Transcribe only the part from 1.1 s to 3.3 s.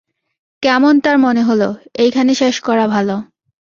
মনে হল, এইখানে শেষ করা ভালো।